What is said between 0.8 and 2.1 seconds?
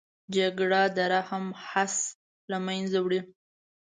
د رحم حس